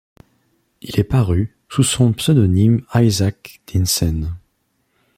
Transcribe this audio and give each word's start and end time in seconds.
Il 0.81 0.99
est 0.99 1.03
paru 1.03 1.55
sous 1.69 1.83
son 1.83 2.11
pseudonyme 2.11 2.81
Isak 2.95 3.61
Dinesen. 3.67 4.33